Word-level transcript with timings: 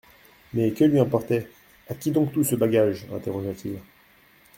Mais 0.55 0.71
que 0.71 0.83
lui 0.83 0.99
importait!… 0.99 1.45
A 1.87 1.93
qui 1.93 2.09
donc 2.09 2.33
tout 2.33 2.43
ce 2.43 2.55
bagage? 2.55 3.05
interrogea-t-il. 3.13 3.75